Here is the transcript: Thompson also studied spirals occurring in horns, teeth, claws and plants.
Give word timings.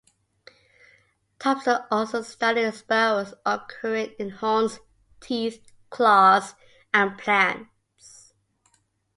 Thompson 1.37 1.77
also 1.91 2.23
studied 2.23 2.73
spirals 2.73 3.35
occurring 3.45 4.15
in 4.17 4.31
horns, 4.31 4.79
teeth, 5.19 5.63
claws 5.91 6.55
and 6.91 7.19
plants. 7.19 8.33